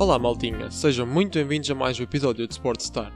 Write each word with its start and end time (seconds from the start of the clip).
Olá 0.00 0.16
maltinha, 0.16 0.70
sejam 0.70 1.04
muito 1.04 1.34
bem-vindos 1.34 1.68
a 1.72 1.74
mais 1.74 1.98
um 1.98 2.04
episódio 2.04 2.46
de 2.46 2.54
Sportstar. 2.54 3.12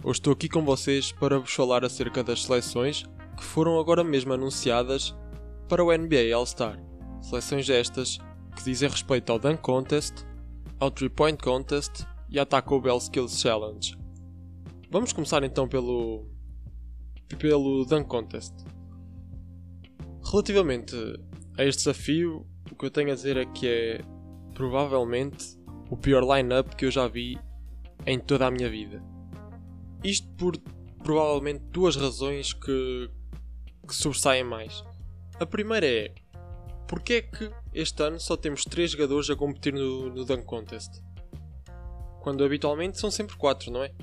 Hoje 0.00 0.20
estou 0.20 0.32
aqui 0.32 0.48
com 0.48 0.64
vocês 0.64 1.10
para 1.10 1.40
vos 1.40 1.52
falar 1.52 1.84
acerca 1.84 2.22
das 2.22 2.44
seleções 2.44 3.02
que 3.36 3.42
foram 3.42 3.80
agora 3.80 4.04
mesmo 4.04 4.32
anunciadas 4.32 5.12
para 5.68 5.82
o 5.82 5.90
NBA 5.90 6.32
All-Star. 6.32 6.80
Seleções 7.20 7.68
estas 7.68 8.18
que 8.54 8.62
dizem 8.62 8.88
respeito 8.88 9.32
ao 9.32 9.40
Dunk 9.40 9.60
Contest, 9.60 10.24
ao 10.78 10.88
3-Point 10.88 11.42
Contest 11.42 12.06
e 12.30 12.38
à 12.38 12.46
Taco 12.46 12.80
Bell 12.80 12.98
Skills 12.98 13.40
Challenge. 13.40 13.98
Vamos 14.92 15.12
começar 15.12 15.42
então 15.42 15.66
pelo 15.66 16.28
pelo 17.40 17.84
Dunk 17.86 18.06
Contest. 18.06 18.54
Relativamente 20.30 20.94
a 21.58 21.64
este 21.64 21.78
desafio, 21.78 22.46
o 22.70 22.76
que 22.76 22.86
eu 22.86 22.90
tenho 22.92 23.10
a 23.10 23.14
dizer 23.16 23.36
é 23.36 23.44
que 23.46 23.66
é 23.66 24.00
provavelmente 24.54 25.63
o 25.94 25.96
pior 25.96 26.24
line-up 26.24 26.74
que 26.74 26.86
eu 26.86 26.90
já 26.90 27.06
vi 27.06 27.38
em 28.04 28.18
toda 28.18 28.48
a 28.48 28.50
minha 28.50 28.68
vida. 28.68 29.00
Isto 30.02 30.26
por 30.36 30.58
provavelmente 31.04 31.62
duas 31.70 31.94
razões 31.94 32.52
que, 32.52 33.08
que 33.86 33.94
sobressaem 33.94 34.42
mais. 34.42 34.82
A 35.38 35.46
primeira 35.46 35.86
é 35.86 36.12
porque 36.88 37.14
é 37.14 37.22
que 37.22 37.48
este 37.72 38.02
ano 38.02 38.18
só 38.18 38.36
temos 38.36 38.64
3 38.64 38.90
jogadores 38.90 39.30
a 39.30 39.36
competir 39.36 39.72
no, 39.72 40.12
no 40.12 40.24
Dunk 40.24 40.44
Contest? 40.44 41.00
Quando 42.20 42.44
habitualmente 42.44 42.98
são 42.98 43.08
sempre 43.08 43.36
4, 43.36 43.70
não 43.70 43.84
é? 43.84 43.94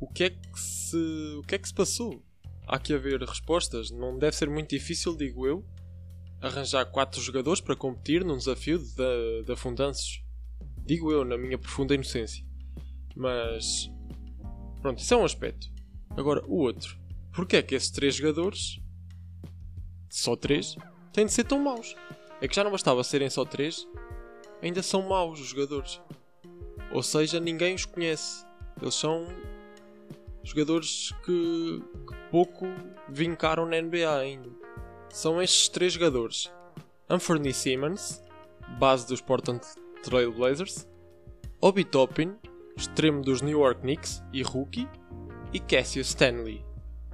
O 0.00 0.08
que 0.08 0.24
é 0.24 0.30
que 0.30 0.58
se. 0.60 0.96
O 1.38 1.42
que 1.42 1.54
é 1.54 1.58
que 1.58 1.68
se 1.68 1.74
passou? 1.74 2.20
Há 2.66 2.80
que 2.80 2.92
haver 2.92 3.20
respostas. 3.20 3.92
Não 3.92 4.18
deve 4.18 4.34
ser 4.34 4.50
muito 4.50 4.70
difícil, 4.70 5.16
digo 5.16 5.46
eu, 5.46 5.64
arranjar 6.40 6.84
4 6.86 7.20
jogadores 7.20 7.60
para 7.60 7.76
competir 7.76 8.24
num 8.24 8.36
desafio 8.36 8.78
de, 8.78 9.44
de 9.44 9.52
afundanços. 9.52 10.27
Digo 10.88 11.12
eu, 11.12 11.22
na 11.22 11.36
minha 11.36 11.58
profunda 11.58 11.94
inocência. 11.94 12.42
Mas. 13.14 13.90
Pronto, 14.80 15.00
isso 15.00 15.12
é 15.12 15.16
um 15.18 15.24
aspecto. 15.26 15.70
Agora, 16.16 16.42
o 16.46 16.56
outro. 16.56 16.98
Porquê 17.30 17.58
é 17.58 17.62
que 17.62 17.74
esses 17.74 17.90
3 17.90 18.14
jogadores. 18.14 18.80
Só 20.08 20.34
3? 20.34 20.76
Têm 21.12 21.26
de 21.26 21.32
ser 21.34 21.44
tão 21.44 21.62
maus? 21.62 21.94
É 22.40 22.48
que 22.48 22.56
já 22.56 22.64
não 22.64 22.70
bastava 22.70 23.04
serem 23.04 23.28
só 23.28 23.44
3, 23.44 23.86
ainda 24.62 24.82
são 24.82 25.06
maus 25.06 25.38
os 25.38 25.48
jogadores. 25.48 26.00
Ou 26.90 27.02
seja, 27.02 27.38
ninguém 27.38 27.74
os 27.74 27.84
conhece. 27.84 28.46
Eles 28.80 28.94
são 28.94 29.26
jogadores 30.42 31.12
que, 31.22 31.82
que 32.08 32.30
pouco 32.30 32.64
vincaram 33.10 33.66
na 33.66 33.78
NBA 33.78 34.18
ainda. 34.18 34.48
São 35.10 35.42
estes 35.42 35.68
três 35.68 35.92
jogadores: 35.92 36.50
Anthony 37.10 37.52
Simmons, 37.52 38.22
base 38.78 39.06
dos 39.06 39.20
Portland 39.20 39.60
Trail 40.02 40.32
Blazers, 40.32 40.88
Obi 41.60 41.84
Toppin, 41.84 42.36
extremo 42.76 43.22
dos 43.22 43.42
New 43.42 43.58
York 43.58 43.80
Knicks 43.80 44.22
e 44.32 44.42
rookie, 44.42 44.88
e 45.52 45.58
Cassius 45.58 46.08
Stanley. 46.08 46.64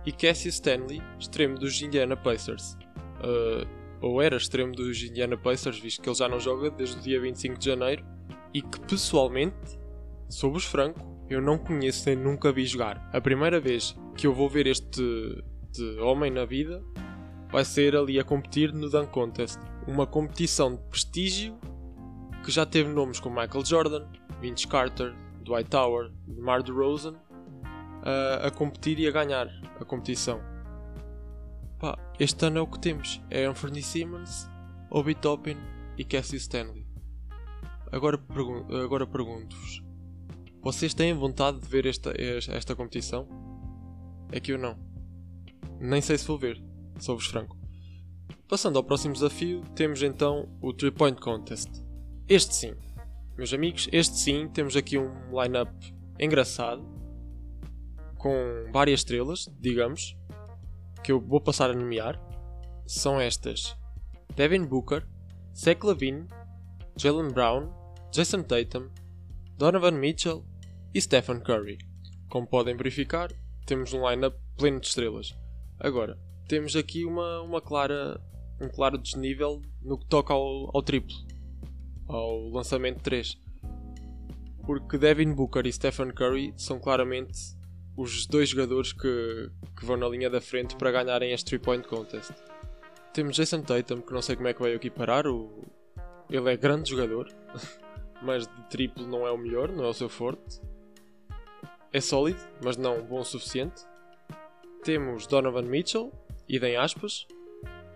E 0.04 0.12
Cassius 0.12 0.56
Stanley, 0.56 1.00
extremo 1.18 1.58
dos 1.58 1.80
Indiana 1.80 2.16
Pacers. 2.16 2.76
Uh, 3.20 3.66
ou 4.00 4.20
era 4.20 4.36
extremo 4.36 4.72
dos 4.72 5.02
Indiana 5.02 5.36
Pacers, 5.36 5.78
visto 5.78 6.02
que 6.02 6.08
ele 6.08 6.16
já 6.16 6.28
não 6.28 6.38
joga 6.38 6.70
desde 6.70 6.98
o 6.98 7.00
dia 7.00 7.20
25 7.20 7.58
de 7.58 7.64
janeiro, 7.64 8.04
e 8.52 8.60
que 8.60 8.80
pessoalmente, 8.80 9.78
sou-vos 10.28 10.64
franco, 10.64 11.00
eu 11.28 11.40
não 11.40 11.56
conheço 11.58 12.06
nem 12.08 12.16
nunca 12.16 12.52
vi 12.52 12.66
jogar. 12.66 13.08
A 13.12 13.20
primeira 13.20 13.58
vez 13.58 13.96
que 14.14 14.26
eu 14.26 14.34
vou 14.34 14.48
ver 14.48 14.66
este 14.66 15.42
homem 16.02 16.30
na 16.30 16.44
vida 16.44 16.84
vai 17.50 17.64
ser 17.64 17.96
ali 17.96 18.18
a 18.18 18.24
competir 18.24 18.72
no 18.72 18.90
Dunk 18.90 19.10
Contest. 19.10 19.58
Uma 19.86 20.06
competição 20.06 20.74
de 20.74 20.82
prestígio 20.82 21.58
que 22.44 22.50
já 22.50 22.66
teve 22.66 22.90
nomes 22.90 23.18
como 23.18 23.40
Michael 23.40 23.64
Jordan, 23.64 24.06
Vince 24.40 24.66
Carter, 24.68 25.14
Dwight 25.42 25.70
Tower, 25.70 26.12
DeMar 26.26 26.62
DeRozan 26.62 27.14
a, 28.02 28.46
a 28.46 28.50
competir 28.50 28.98
e 29.00 29.08
a 29.08 29.10
ganhar 29.10 29.48
a 29.80 29.84
competição. 29.84 30.40
Pá, 31.78 31.98
este 32.20 32.46
ano 32.46 32.58
é 32.58 32.60
o 32.60 32.66
que 32.66 32.78
temos. 32.78 33.20
É 33.30 33.46
Anthony 33.46 33.82
Simmons, 33.82 34.48
Obi 34.90 35.14
Toppin 35.14 35.56
e 35.96 36.04
Cassie 36.04 36.36
Stanley. 36.36 36.86
Agora, 37.90 38.18
pergun 38.18 38.66
agora 38.82 39.06
pergunto-vos. 39.06 39.82
Vocês 40.62 40.94
têm 40.94 41.14
vontade 41.14 41.60
de 41.60 41.68
ver 41.68 41.86
esta, 41.86 42.12
esta 42.18 42.74
competição? 42.74 43.26
É 44.32 44.40
que 44.40 44.52
eu 44.52 44.58
não. 44.58 44.78
Nem 45.80 46.00
sei 46.00 46.18
se 46.18 46.26
vou 46.26 46.38
ver, 46.38 46.62
sou-vos 46.98 47.26
franco. 47.26 47.56
Passando 48.48 48.76
ao 48.76 48.84
próximo 48.84 49.14
desafio, 49.14 49.62
temos 49.74 50.02
então 50.02 50.48
o 50.60 50.72
3 50.72 50.92
Point 50.94 51.20
Contest. 51.20 51.70
Este 52.26 52.54
sim, 52.54 52.74
meus 53.36 53.52
amigos, 53.52 53.86
este 53.92 54.16
sim, 54.16 54.48
temos 54.48 54.76
aqui 54.76 54.96
um 54.96 55.12
line-up 55.30 55.70
engraçado, 56.18 56.82
com 58.16 58.32
várias 58.72 59.00
estrelas, 59.00 59.46
digamos, 59.60 60.16
que 61.02 61.12
eu 61.12 61.20
vou 61.20 61.38
passar 61.38 61.70
a 61.70 61.74
nomear. 61.74 62.18
São 62.86 63.20
estas: 63.20 63.76
Devin 64.34 64.64
Booker, 64.64 65.06
Zach 65.54 65.84
Lavine, 65.84 66.26
Jalen 66.96 67.30
Brown, 67.30 67.70
Jason 68.10 68.42
Tatum, 68.42 68.88
Donovan 69.58 69.92
Mitchell 69.92 70.46
e 70.94 71.00
Stephen 71.02 71.40
Curry. 71.40 71.76
Como 72.30 72.46
podem 72.46 72.74
verificar, 72.74 73.30
temos 73.66 73.92
um 73.92 74.08
line-up 74.08 74.34
pleno 74.56 74.80
de 74.80 74.86
estrelas. 74.86 75.36
Agora, 75.78 76.18
temos 76.48 76.74
aqui 76.74 77.04
uma, 77.04 77.42
uma 77.42 77.60
clara, 77.60 78.18
um 78.62 78.70
claro 78.70 78.96
desnível 78.96 79.60
no 79.82 79.98
que 79.98 80.06
toca 80.06 80.32
ao, 80.32 80.74
ao 80.74 80.82
triplo 80.82 81.33
ao 82.08 82.48
lançamento 82.48 83.02
3. 83.02 83.38
Porque 84.66 84.98
Devin 84.98 85.32
Booker 85.32 85.66
e 85.66 85.72
Stephen 85.72 86.10
Curry 86.12 86.54
são 86.56 86.78
claramente 86.78 87.54
os 87.96 88.26
dois 88.26 88.48
jogadores 88.48 88.92
que, 88.92 89.50
que 89.78 89.84
vão 89.84 89.96
na 89.96 90.08
linha 90.08 90.28
da 90.28 90.40
frente 90.40 90.76
para 90.76 90.90
ganharem 90.90 91.32
este 91.32 91.58
3-point 91.58 91.86
contest. 91.86 92.32
Temos 93.12 93.36
Jason 93.36 93.62
Tatum, 93.62 94.00
que 94.00 94.12
não 94.12 94.20
sei 94.20 94.34
como 94.34 94.48
é 94.48 94.54
que 94.54 94.60
vai 94.60 94.74
aqui 94.74 94.90
parar. 94.90 95.26
O... 95.26 95.64
Ele 96.28 96.52
é 96.52 96.56
grande 96.56 96.90
jogador, 96.90 97.28
mas 98.22 98.46
de 98.46 98.62
triplo 98.68 99.06
não 99.06 99.26
é 99.26 99.30
o 99.30 99.38
melhor, 99.38 99.70
não 99.70 99.84
é 99.84 99.88
o 99.88 99.94
seu 99.94 100.08
forte. 100.08 100.60
É 101.92 102.00
sólido, 102.00 102.40
mas 102.64 102.76
não 102.76 103.02
bom 103.02 103.20
o 103.20 103.24
suficiente. 103.24 103.82
Temos 104.82 105.26
Donovan 105.28 105.62
Mitchell, 105.62 106.12
idem 106.48 106.76
aspas. 106.76 107.26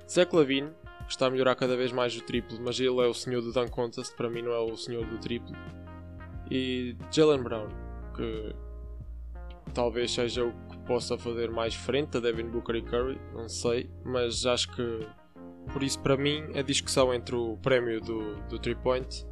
Zach 0.08 0.34
Lavine, 0.34 0.70
está 1.08 1.26
a 1.26 1.30
melhorar 1.30 1.54
cada 1.54 1.76
vez 1.76 1.92
mais 1.92 2.16
o 2.16 2.22
triplo, 2.22 2.58
mas 2.60 2.78
ele 2.78 3.00
é 3.00 3.06
o 3.06 3.14
senhor 3.14 3.40
do 3.40 3.52
dunk 3.52 3.70
contest, 3.70 4.14
para 4.14 4.28
mim 4.28 4.42
não 4.42 4.52
é 4.52 4.58
o 4.58 4.76
senhor 4.76 5.04
do 5.06 5.18
triplo. 5.18 5.54
E 6.50 6.96
Jalen 7.10 7.42
Brown, 7.42 7.68
que 8.14 8.54
talvez 9.74 10.12
seja 10.12 10.44
o 10.44 10.52
que 10.68 10.78
possa 10.78 11.18
fazer 11.18 11.50
mais 11.50 11.74
frente 11.74 12.16
a 12.16 12.20
Devin 12.20 12.48
Booker 12.48 12.76
e 12.76 12.82
Curry, 12.82 13.20
não 13.34 13.48
sei, 13.48 13.90
mas 14.04 14.46
acho 14.46 14.70
que 14.74 15.06
por 15.72 15.82
isso 15.82 16.00
para 16.00 16.16
mim 16.16 16.44
a 16.56 16.62
discussão 16.62 17.12
entre 17.12 17.36
o 17.36 17.58
prémio 17.58 18.00
do, 18.00 18.36
do 18.48 18.58
3 18.58 18.78
point 18.78 19.26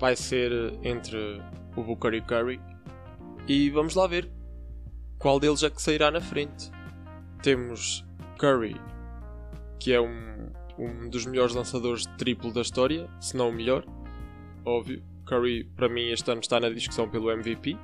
vai 0.00 0.16
ser 0.16 0.52
entre 0.82 1.40
o 1.76 1.82
Booker 1.82 2.12
e 2.14 2.20
Curry 2.20 2.60
e 3.46 3.70
vamos 3.70 3.94
lá 3.94 4.06
ver 4.06 4.28
qual 5.18 5.38
deles 5.38 5.62
é 5.62 5.70
que 5.70 5.80
sairá 5.80 6.10
na 6.10 6.20
frente. 6.20 6.70
Temos 7.42 8.04
Curry, 8.38 8.76
que 9.78 9.92
é 9.92 10.00
um 10.00 10.50
um 10.78 11.08
dos 11.08 11.26
melhores 11.26 11.54
lançadores 11.54 12.02
de 12.02 12.16
triplo 12.16 12.52
da 12.52 12.60
história, 12.60 13.08
se 13.20 13.36
não 13.36 13.50
o 13.50 13.52
melhor. 13.52 13.84
Óbvio, 14.64 15.02
Curry 15.26 15.64
para 15.76 15.88
mim 15.88 16.10
este 16.10 16.30
ano 16.30 16.40
está 16.40 16.60
na 16.60 16.68
discussão 16.68 17.08
pelo 17.08 17.30
MVP. 17.30 17.76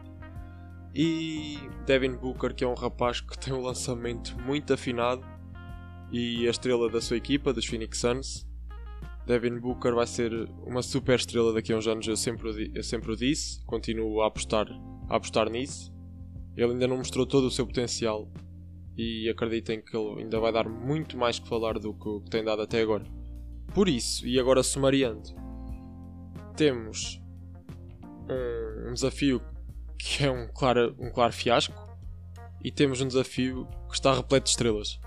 E 0.94 1.58
Devin 1.86 2.16
Booker, 2.16 2.54
que 2.54 2.64
é 2.64 2.66
um 2.66 2.74
rapaz 2.74 3.20
que 3.20 3.38
tem 3.38 3.52
um 3.52 3.60
lançamento 3.60 4.36
muito 4.40 4.72
afinado 4.72 5.24
e 6.10 6.46
a 6.46 6.50
estrela 6.50 6.90
da 6.90 7.00
sua 7.00 7.16
equipa, 7.16 7.52
dos 7.52 7.66
Phoenix 7.66 7.98
Suns. 7.98 8.46
Devin 9.26 9.60
Booker 9.60 9.94
vai 9.94 10.06
ser 10.06 10.32
uma 10.66 10.82
super 10.82 11.14
estrela 11.14 11.52
daqui 11.52 11.72
a 11.72 11.76
uns 11.76 11.86
anos, 11.86 12.06
eu 12.08 12.16
sempre, 12.16 12.72
eu 12.74 12.82
sempre 12.82 13.12
o 13.12 13.16
disse, 13.16 13.64
continuo 13.64 14.22
a 14.22 14.26
apostar, 14.26 14.66
a 15.08 15.16
apostar 15.16 15.48
nisso. 15.48 15.92
Ele 16.56 16.72
ainda 16.72 16.88
não 16.88 16.96
mostrou 16.96 17.24
todo 17.24 17.44
o 17.44 17.50
seu 17.50 17.64
potencial 17.64 18.28
e 18.96 19.28
acreditem 19.28 19.80
que 19.80 19.96
ele 19.96 20.22
ainda 20.22 20.38
vai 20.40 20.52
dar 20.52 20.68
muito 20.68 21.16
mais 21.16 21.38
que 21.38 21.48
falar 21.48 21.78
do 21.78 21.94
que, 21.94 22.30
tem 22.30 22.44
dado 22.44 22.62
até 22.62 22.80
agora. 22.80 23.04
Por 23.74 23.88
isso, 23.88 24.26
e 24.26 24.38
agora 24.38 24.62
sumariando, 24.62 25.30
temos 26.56 27.20
um, 28.28 28.90
um 28.90 28.92
desafio 28.92 29.40
que 29.98 30.24
é 30.24 30.30
um 30.30 30.48
claro, 30.48 30.94
um 30.98 31.10
claro 31.10 31.32
fiasco 31.32 31.74
e 32.62 32.70
temos 32.70 33.00
um 33.00 33.06
desafio 33.06 33.66
que 33.88 33.94
está 33.94 34.12
repleto 34.14 34.44
de 34.44 34.50
estrelas. 34.50 35.00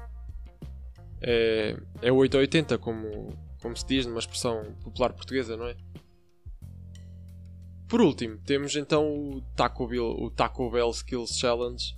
É, 1.22 1.78
é 2.02 2.12
8 2.12 2.38
a 2.38 2.40
80, 2.42 2.78
como, 2.78 3.38
como 3.62 3.76
se 3.76 3.86
diz 3.86 4.06
numa 4.06 4.20
expressão 4.20 4.76
popular 4.84 5.14
portuguesa, 5.14 5.56
não 5.56 5.68
é? 5.68 5.76
Por 7.88 8.02
último, 8.02 8.40
temos 8.40 8.76
então 8.76 9.08
o 9.08 9.42
Taco 9.56 9.88
Bell, 9.88 10.04
o 10.04 10.32
Taco 10.32 10.70
Bell 10.72 10.90
Skills 10.90 11.38
Challenge, 11.38 11.96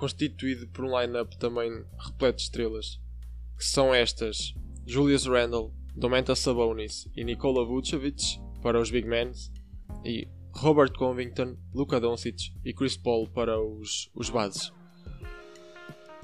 constituído 0.00 0.66
por 0.68 0.86
um 0.86 0.98
line-up 0.98 1.36
também 1.36 1.84
repleto 1.98 2.38
de 2.38 2.44
estrelas, 2.44 2.98
que 3.56 3.64
são 3.64 3.94
estas: 3.94 4.54
Julius 4.86 5.26
Randle, 5.26 5.72
Domantas 5.94 6.38
Sabonis 6.38 7.06
e 7.14 7.22
Nikola 7.22 7.66
Vucevic 7.66 8.40
para 8.62 8.80
os 8.80 8.90
Big 8.90 9.06
Men, 9.06 9.30
e 10.02 10.26
Robert 10.54 10.92
Covington, 10.94 11.56
Luka 11.74 12.00
Doncic 12.00 12.50
e 12.64 12.72
Chris 12.72 12.96
Paul 12.96 13.28
para 13.28 13.60
os, 13.60 14.10
os 14.14 14.30
bases. 14.30 14.72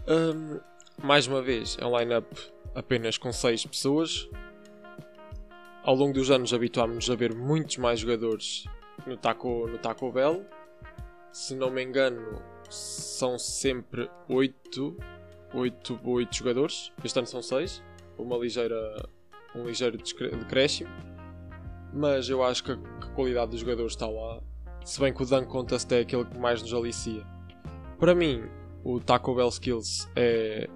Um, 0.08 0.58
mais 1.04 1.26
uma 1.26 1.42
vez, 1.42 1.76
é 1.78 1.84
um 1.84 1.98
line-up 1.98 2.28
apenas 2.74 3.18
com 3.18 3.30
6 3.30 3.66
pessoas. 3.66 4.26
Ao 5.82 5.94
longo 5.94 6.14
dos 6.14 6.30
anos 6.30 6.54
habituámos-nos 6.54 7.10
a 7.10 7.14
ver 7.14 7.34
muitos 7.34 7.76
mais 7.76 8.00
jogadores 8.00 8.64
no 9.06 9.16
Taco, 9.16 9.68
no 9.68 9.78
Taco 9.78 10.10
Bell. 10.10 10.44
Se 11.30 11.54
não 11.54 11.70
me 11.70 11.84
engano, 11.84 12.42
são 13.16 13.38
sempre 13.38 14.10
8, 14.28 14.96
8, 15.54 16.00
8 16.04 16.36
jogadores. 16.36 16.92
Este 17.02 17.18
ano 17.18 17.26
são 17.26 17.42
6. 17.42 17.82
Uma 18.18 18.36
ligeira, 18.36 19.08
um 19.54 19.64
ligeiro 19.64 19.96
decréscimo. 19.96 20.90
Mas 21.92 22.28
eu 22.28 22.42
acho 22.42 22.62
que 22.62 22.72
a, 22.72 22.76
que 22.76 23.06
a 23.06 23.10
qualidade 23.12 23.52
dos 23.52 23.60
jogadores 23.60 23.92
está 23.92 24.06
lá. 24.06 24.40
Se 24.84 25.00
bem 25.00 25.12
que 25.12 25.22
o 25.22 25.26
Dunk 25.26 25.48
Contest 25.48 25.90
é 25.92 26.00
aquele 26.00 26.24
que 26.24 26.38
mais 26.38 26.60
nos 26.62 26.72
alicia. 26.72 27.26
Para 27.98 28.14
mim, 28.14 28.44
o 28.84 29.00
Taco 29.00 29.34
Bell 29.34 29.48
Skills 29.48 30.08
é, 30.14 30.68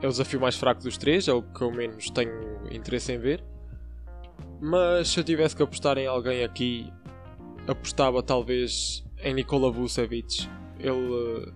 é 0.00 0.06
o 0.06 0.10
desafio 0.10 0.40
mais 0.40 0.56
fraco 0.56 0.82
dos 0.82 0.96
três, 0.96 1.26
é 1.28 1.32
o 1.32 1.42
que 1.42 1.62
eu 1.62 1.70
menos 1.72 2.08
tenho 2.10 2.32
interesse 2.72 3.12
em 3.12 3.18
ver. 3.18 3.44
Mas 4.60 5.08
se 5.08 5.18
eu 5.18 5.24
tivesse 5.24 5.56
que 5.56 5.62
apostar 5.62 5.98
em 5.98 6.06
alguém 6.06 6.44
aqui, 6.44 6.90
apostava 7.66 8.22
talvez 8.22 9.04
em 9.22 9.34
Nikola 9.34 9.70
Vucevic. 9.70 10.48
Ele, 10.78 11.52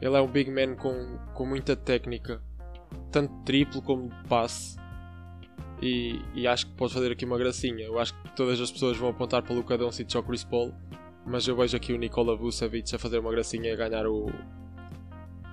ele 0.00 0.16
é 0.16 0.20
um 0.20 0.28
big 0.28 0.50
man 0.50 0.74
com, 0.76 1.18
com 1.34 1.46
muita 1.46 1.74
técnica, 1.74 2.42
tanto 3.10 3.32
triplo 3.44 3.80
como 3.82 4.08
de 4.08 4.28
passe. 4.28 4.76
E, 5.80 6.20
e, 6.34 6.46
acho 6.46 6.66
que 6.66 6.72
pode 6.72 6.94
fazer 6.94 7.12
aqui 7.12 7.24
uma 7.24 7.36
gracinha. 7.36 7.84
Eu 7.84 7.98
acho 7.98 8.14
que 8.14 8.34
todas 8.34 8.60
as 8.60 8.70
pessoas 8.70 8.96
vão 8.96 9.10
apontar 9.10 9.42
para 9.42 9.52
o 9.52 9.56
Luka 9.56 9.76
Doncic 9.76 10.14
ou 10.14 10.22
Chris 10.22 10.42
Paul, 10.42 10.72
mas 11.26 11.46
eu 11.46 11.56
vejo 11.56 11.76
aqui 11.76 11.92
o 11.92 11.98
Nikola 11.98 12.36
Vucevic 12.36 12.94
a 12.94 12.98
fazer 12.98 13.18
uma 13.18 13.30
gracinha 13.30 13.68
e 13.68 13.72
a 13.72 13.76
ganhar 13.76 14.06
o, 14.06 14.26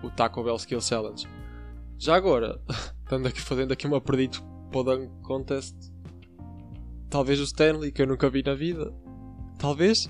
o 0.02 0.10
Taco 0.10 0.44
Bell 0.44 0.56
Skill 0.56 0.82
Challenge. 0.82 1.28
Já 1.98 2.16
agora, 2.16 2.60
estando 3.04 3.28
aqui 3.28 3.42
fazendo 3.42 3.74
aqui 3.74 3.86
uma 3.86 4.00
predito 4.00 4.42
para 4.72 4.98
o 4.98 5.10
Contest, 5.22 5.76
talvez 7.10 7.40
o 7.40 7.44
Stanley, 7.44 7.92
que 7.92 8.02
eu 8.02 8.08
nunca 8.08 8.30
vi 8.30 8.44
na 8.44 8.56
vida. 8.56 8.94
Talvez? 9.60 10.10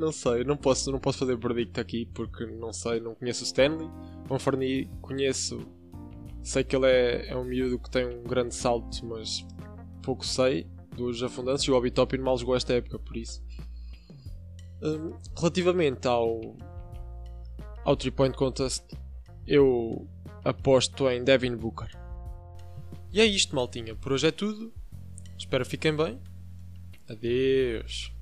Não 0.00 0.12
sei, 0.12 0.44
não 0.44 0.56
posso, 0.56 0.90
não 0.90 0.98
posso 0.98 1.18
fazer 1.18 1.36
predict 1.36 1.78
aqui 1.78 2.06
porque 2.06 2.46
não 2.46 2.72
sei, 2.72 3.00
não 3.00 3.14
conheço 3.14 3.42
o 3.42 3.46
Stanley. 3.46 3.86
O 4.24 4.28
Fanfarni 4.28 4.90
conheço, 5.02 5.60
sei 6.42 6.64
que 6.64 6.74
ele 6.74 6.86
é, 6.86 7.28
é 7.28 7.36
um 7.36 7.44
miúdo 7.44 7.78
que 7.78 7.90
tem 7.90 8.06
um 8.06 8.22
grande 8.22 8.54
salto, 8.54 9.04
mas 9.04 9.46
pouco 10.02 10.24
sei 10.24 10.66
dos 10.96 11.22
afundantes. 11.22 11.64
E 11.64 11.70
o 11.70 11.76
Obi 11.76 11.90
Toppin 11.90 12.16
mal 12.16 12.38
jogou 12.38 12.56
esta 12.56 12.72
época, 12.72 12.98
por 12.98 13.14
isso. 13.14 13.44
Um, 14.82 15.12
relativamente 15.36 16.08
ao, 16.08 16.56
ao 17.84 17.94
3 17.94 18.14
Point 18.14 18.34
Contest, 18.38 18.82
eu 19.46 20.08
aposto 20.42 21.10
em 21.10 21.22
Devin 21.22 21.56
Booker. 21.56 21.90
E 23.12 23.20
é 23.20 23.26
isto, 23.26 23.54
maltinha. 23.54 23.94
Por 23.94 24.12
hoje 24.12 24.28
é 24.28 24.30
tudo. 24.30 24.72
Espero 25.36 25.62
que 25.62 25.70
fiquem 25.72 25.94
bem. 25.94 26.18
Adeus. 27.06 28.18